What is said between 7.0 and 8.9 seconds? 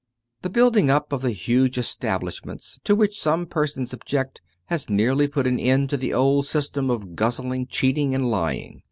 guzzling, cheating, and lying.